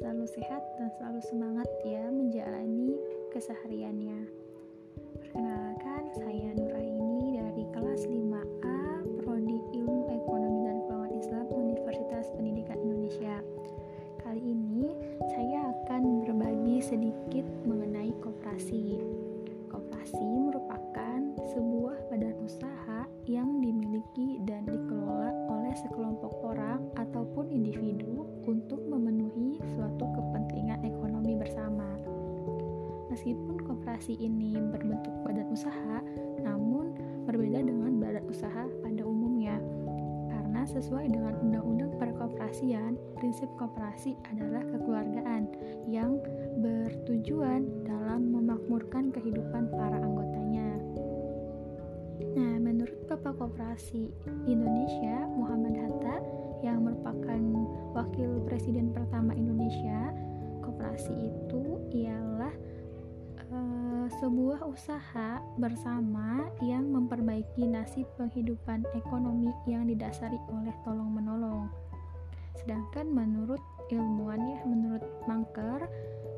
selalu 0.00 0.24
sehat 0.32 0.64
dan 0.80 0.88
selalu 0.96 1.20
semangat 1.28 1.68
ya 1.84 2.08
menjalani 2.08 2.96
kesehariannya. 3.36 4.32
Perkenalkan, 4.96 6.08
saya 6.16 6.56
Nuraini 6.56 7.36
dari 7.36 7.68
kelas 7.68 8.08
5A 8.08 8.80
Prodi 9.20 9.60
Ilmu 9.76 10.08
Ekonomi 10.08 10.60
dan 10.64 10.80
Keuangan 10.88 11.12
Islam 11.12 11.46
Universitas 11.52 12.32
Pendidikan 12.32 12.80
Indonesia. 12.80 13.44
Kali 14.24 14.40
ini 14.40 14.96
saya 15.36 15.68
akan 15.68 16.24
berbagi 16.24 16.80
sedikit 16.80 17.44
mengenai 17.68 18.16
koperasi. 18.24 19.04
Koperasi 19.68 20.24
merupakan 20.48 21.20
sebuah 21.52 22.08
badan 22.08 22.40
usaha 22.40 23.04
yang 23.28 23.60
dimiliki 23.60 24.40
dan 24.48 24.64
dikelola 24.64 25.28
oleh 25.52 25.76
sekelompok 25.76 26.32
orang 26.40 26.88
ataupun 26.96 27.52
individu 27.52 28.24
untuk 28.48 28.79
Meskipun 33.10 33.58
koperasi 33.66 34.14
ini 34.22 34.54
berbentuk 34.54 35.12
badan 35.26 35.50
usaha, 35.50 35.98
namun 36.40 36.94
berbeda 37.26 37.60
dengan 37.66 37.98
badan 37.98 38.24
usaha 38.30 38.70
pada 38.80 39.02
umumnya. 39.02 39.58
Karena 40.30 40.62
sesuai 40.62 41.10
dengan 41.10 41.34
Undang-Undang 41.42 41.98
Perkoperasian, 41.98 42.94
prinsip 43.18 43.50
koperasi 43.58 44.14
adalah 44.30 44.62
kekeluargaan 44.62 45.50
yang 45.90 46.22
bertujuan 46.62 47.66
dalam 47.82 48.30
memakmurkan 48.30 49.10
kehidupan 49.10 49.74
para 49.74 49.98
anggotanya. 49.98 50.78
Nah, 52.30 52.54
menurut 52.62 52.94
Bapak 53.10 53.42
Koperasi 53.42 54.14
Indonesia, 54.46 55.26
Muhammad 55.34 55.74
Hatta, 55.82 56.22
yang 56.60 56.84
merupakan 56.84 57.40
wakil 57.96 58.44
presiden 58.44 58.92
pertama 58.92 59.32
sebuah 64.20 64.68
usaha 64.68 65.40
bersama 65.56 66.44
yang 66.60 66.92
memperbaiki 66.92 67.64
nasib 67.64 68.04
penghidupan 68.20 68.84
ekonomi 68.92 69.48
yang 69.64 69.88
didasari 69.88 70.36
oleh 70.52 70.76
tolong-menolong. 70.84 71.72
Sedangkan 72.60 73.08
menurut 73.08 73.64
ilmuwan 73.88 74.44
ya, 74.44 74.60
menurut 74.68 75.08
Mangker, 75.24 75.88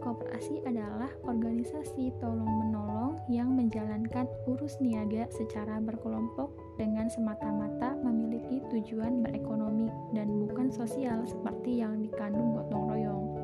koperasi 0.00 0.64
adalah 0.64 1.12
organisasi 1.28 2.16
tolong-menolong 2.16 3.20
yang 3.28 3.52
menjalankan 3.52 4.24
urus 4.48 4.80
niaga 4.80 5.28
secara 5.28 5.76
berkelompok 5.76 6.56
dengan 6.80 7.12
semata-mata 7.12 7.92
memiliki 8.00 8.64
tujuan 8.72 9.20
berekonomi 9.20 9.92
dan 10.16 10.32
bukan 10.48 10.72
sosial 10.72 11.28
seperti 11.28 11.84
yang 11.84 12.00
dikandung 12.00 12.56
gotong 12.56 12.88
royong. 12.88 13.35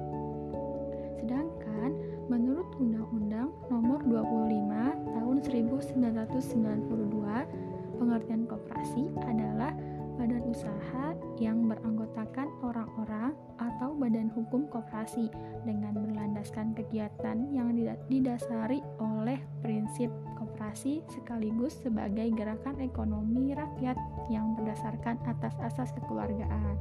Sedangkan 1.23 1.95
menurut 2.27 2.67
Undang-Undang 2.83 3.55
Nomor 3.70 4.03
25 4.11 5.15
Tahun 5.15 5.37
1992, 5.47 8.03
pengertian 8.03 8.42
koperasi 8.51 9.06
adalah 9.23 9.70
badan 10.19 10.43
usaha 10.50 11.15
yang 11.39 11.70
beranggotakan 11.70 12.50
orang-orang 12.61 13.33
atau 13.56 13.95
badan 13.97 14.28
hukum 14.34 14.67
koperasi 14.69 15.31
dengan 15.62 15.95
berlandaskan 15.95 16.75
kegiatan 16.75 17.48
yang 17.55 17.73
didasari 18.11 18.83
oleh 18.98 19.39
prinsip 19.62 20.11
koperasi 20.37 21.00
sekaligus 21.11 21.78
sebagai 21.81 22.28
gerakan 22.34 22.83
ekonomi 22.83 23.54
rakyat 23.54 23.97
yang 24.28 24.59
berdasarkan 24.59 25.16
atas 25.27 25.54
asas 25.62 25.91
kekeluargaan. 25.97 26.77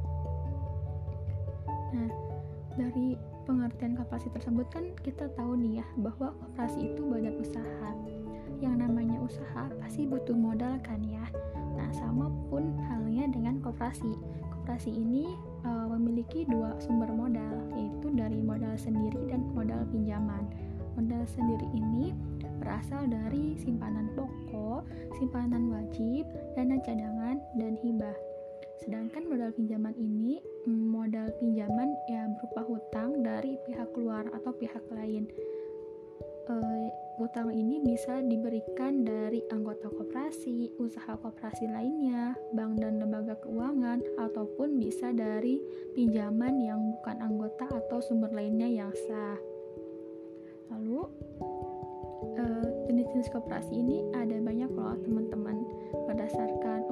Nah, 1.92 2.10
dari 2.76 3.16
pengertian 3.44 3.98
koperasi 3.98 4.30
tersebut 4.30 4.66
kan 4.70 4.84
kita 5.02 5.26
tahu 5.34 5.58
nih 5.58 5.82
ya 5.82 5.86
bahwa 5.98 6.34
koperasi 6.38 6.94
itu 6.94 7.02
badan 7.06 7.36
usaha. 7.38 7.90
Yang 8.62 8.74
namanya 8.78 9.18
usaha 9.18 9.64
pasti 9.82 10.06
butuh 10.06 10.38
modal 10.38 10.78
kan 10.86 11.02
ya. 11.02 11.26
Nah, 11.74 11.90
sama 11.90 12.30
pun 12.46 12.78
halnya 12.86 13.26
dengan 13.26 13.58
koperasi. 13.58 14.14
Koperasi 14.54 14.94
ini 14.94 15.34
e, 15.66 15.70
memiliki 15.90 16.46
dua 16.46 16.78
sumber 16.78 17.10
modal, 17.10 17.58
yaitu 17.74 18.14
dari 18.14 18.38
modal 18.38 18.78
sendiri 18.78 19.18
dan 19.26 19.50
modal 19.50 19.82
pinjaman. 19.90 20.46
Modal 20.94 21.26
sendiri 21.26 21.66
ini 21.74 22.14
berasal 22.62 23.10
dari 23.10 23.58
simpanan 23.58 24.14
pokok, 24.14 24.86
simpanan 25.18 25.66
wajib, 25.74 26.30
dana 26.54 26.78
cadangan, 26.86 27.42
dan 27.58 27.74
hibah. 27.82 28.14
Sedangkan 28.82 29.30
modal 29.30 29.54
pinjaman 29.54 29.94
ini 29.94 30.42
modal 30.66 31.30
pinjaman 31.38 31.94
ya 32.10 32.26
berupa 32.34 32.66
hutang 32.66 33.22
dari 33.22 33.54
pihak 33.62 33.94
luar 33.94 34.26
atau 34.34 34.50
pihak 34.50 34.82
lain. 34.90 35.30
E, 36.50 36.54
utang 37.22 37.54
ini 37.54 37.78
bisa 37.78 38.18
diberikan 38.18 39.06
dari 39.06 39.38
anggota 39.54 39.86
koperasi, 39.86 40.74
usaha 40.82 41.14
koperasi 41.14 41.70
lainnya, 41.70 42.34
bank 42.50 42.82
dan 42.82 42.98
lembaga 42.98 43.38
keuangan, 43.38 44.02
ataupun 44.18 44.82
bisa 44.82 45.14
dari 45.14 45.62
pinjaman 45.94 46.58
yang 46.58 46.82
bukan 46.98 47.22
anggota 47.22 47.70
atau 47.70 48.02
sumber 48.02 48.34
lainnya 48.34 48.66
yang 48.66 48.90
sah. 49.06 49.38
Lalu 50.74 51.06
uh, 52.34 52.66
jenis-jenis 52.90 53.30
koperasi 53.30 53.78
ini 53.78 54.02
ada 54.10 54.42
banyak 54.42 54.70
loh 54.74 54.98
teman-teman. 55.06 55.62
Berdasarkan 56.10 56.90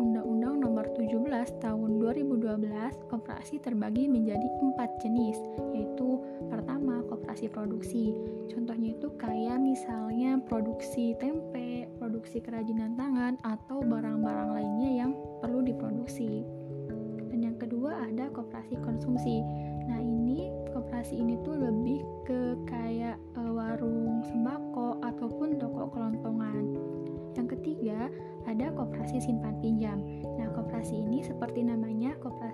17 1.11 1.59
Tahun 1.59 1.91
2012, 1.99 3.11
koperasi 3.11 3.59
terbagi 3.59 4.07
menjadi 4.07 4.47
empat 4.63 5.03
jenis, 5.03 5.35
yaitu 5.75 6.23
pertama 6.47 7.03
koperasi 7.11 7.51
produksi. 7.51 8.15
Contohnya 8.47 8.95
itu 8.95 9.11
kayak 9.19 9.59
misalnya 9.59 10.39
produksi 10.47 11.19
tempe, 11.19 11.91
produksi 11.99 12.39
kerajinan 12.39 12.95
tangan, 12.95 13.35
atau 13.43 13.83
barang-barang 13.83 14.55
lainnya 14.55 14.91
yang 15.03 15.11
perlu 15.43 15.67
diproduksi. 15.67 16.47
Dan 17.27 17.43
yang 17.43 17.59
kedua 17.59 18.07
ada 18.07 18.31
koperasi 18.31 18.79
konsumsi. 18.79 19.43
Nah 19.91 19.99
ini 19.99 20.47
koperasi 20.71 21.19
ini 21.19 21.43
tuh 21.43 21.59
lebih 21.59 22.07
ke 22.23 22.55
kayak 22.71 23.19
e, 23.35 23.43
warung 23.51 24.23
sembako 24.31 25.03
ataupun 25.03 25.59
toko 25.59 25.91
kelontongan. 25.91 26.71
Yang 27.35 27.59
ketiga, 27.59 28.11
ada 28.47 28.71
koperasi 28.75 29.19
simpan 29.23 29.50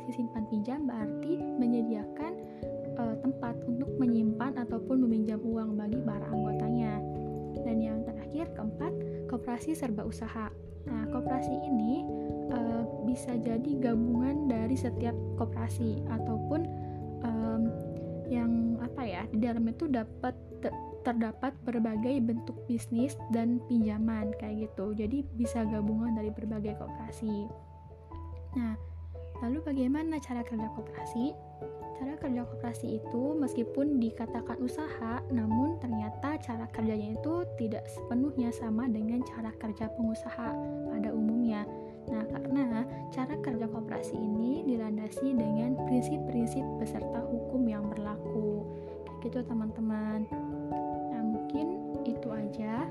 koperasi 0.06 0.22
simpan 0.22 0.46
pinjam 0.46 0.86
berarti 0.86 1.34
menyediakan 1.58 2.32
e, 2.94 3.02
tempat 3.26 3.58
untuk 3.66 3.90
menyimpan 3.98 4.54
ataupun 4.62 5.02
meminjam 5.02 5.42
uang 5.42 5.74
bagi 5.74 5.98
para 6.06 6.22
anggotanya. 6.30 7.02
Dan 7.66 7.82
yang 7.82 7.98
terakhir, 8.06 8.54
keempat, 8.54 8.94
koperasi 9.26 9.74
serba 9.74 10.06
usaha. 10.06 10.46
Nah, 10.86 11.02
koperasi 11.10 11.50
ini 11.58 12.06
e, 12.54 12.58
bisa 13.02 13.34
jadi 13.34 13.70
gabungan 13.82 14.46
dari 14.46 14.78
setiap 14.78 15.18
koperasi 15.42 16.06
ataupun 16.06 16.60
um, 17.26 17.62
yang 18.30 18.78
apa 18.78 19.02
ya 19.02 19.22
di 19.34 19.42
dalam 19.42 19.66
itu 19.66 19.90
dapat 19.90 20.38
terdapat 21.02 21.54
berbagai 21.62 22.18
bentuk 22.18 22.58
bisnis 22.66 23.14
dan 23.30 23.62
pinjaman 23.70 24.34
kayak 24.42 24.66
gitu 24.66 24.90
jadi 24.98 25.22
bisa 25.38 25.62
gabungan 25.62 26.18
dari 26.18 26.34
berbagai 26.34 26.74
kooperasi 26.82 27.46
nah 28.58 28.74
lalu 29.44 29.58
bagaimana 29.64 30.16
cara 30.22 30.40
kerja 30.46 30.68
kooperasi 30.72 31.36
cara 31.96 32.12
kerja 32.20 32.44
kooperasi 32.44 33.00
itu 33.00 33.24
meskipun 33.40 33.96
dikatakan 33.96 34.60
usaha 34.60 35.24
namun 35.32 35.80
ternyata 35.80 36.36
cara 36.44 36.68
kerjanya 36.68 37.16
itu 37.16 37.44
tidak 37.56 37.88
sepenuhnya 37.88 38.52
sama 38.52 38.84
dengan 38.84 39.24
cara 39.24 39.48
kerja 39.56 39.88
pengusaha 39.96 40.52
pada 40.92 41.08
umumnya 41.12 41.64
Nah, 42.06 42.22
karena 42.30 42.86
cara 43.10 43.34
kerja 43.42 43.66
kooperasi 43.66 44.14
ini 44.14 44.62
dilandasi 44.62 45.34
dengan 45.34 45.74
prinsip-prinsip 45.90 46.62
beserta 46.78 47.18
hukum 47.26 47.66
yang 47.66 47.90
berlaku. 47.90 48.62
Kayak 49.06 49.18
gitu, 49.26 49.38
teman-teman. 49.50 50.22
Nah, 51.10 51.22
mungkin 51.26 51.82
itu 52.06 52.28
aja 52.30 52.86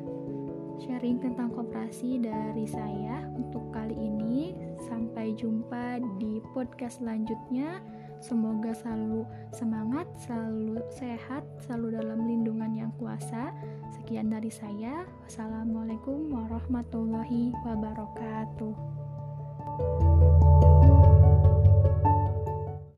sharing 0.84 1.24
tentang 1.24 1.48
kooperasi 1.56 2.20
dari 2.20 2.68
saya 2.68 3.24
untuk 3.32 3.72
kali 3.72 3.96
ini. 3.96 4.45
Jumpa 5.36 6.00
di 6.18 6.40
podcast 6.56 7.04
selanjutnya. 7.04 7.84
Semoga 8.24 8.72
selalu 8.74 9.28
semangat, 9.52 10.08
selalu 10.24 10.80
sehat, 10.96 11.44
selalu 11.68 12.00
dalam 12.00 12.26
lindungan 12.26 12.72
yang 12.74 12.92
kuasa. 12.98 13.52
Sekian 13.94 14.32
dari 14.32 14.50
saya. 14.50 15.06
Wassalamualaikum 15.28 16.32
warahmatullahi 16.32 17.52
wabarakatuh. 17.62 18.74